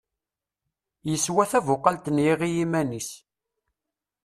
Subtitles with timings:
[1.09, 3.09] Yeswa tabuqalt n yiɣi iman-is.